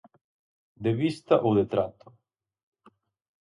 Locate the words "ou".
1.45-1.51